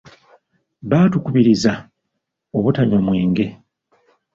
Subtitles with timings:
[0.89, 1.71] Baatukubiriza
[2.57, 3.45] obutanywa mwenge.